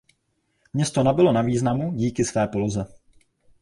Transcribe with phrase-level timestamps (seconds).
[0.73, 2.85] Město nabylo na významu díky své poloze.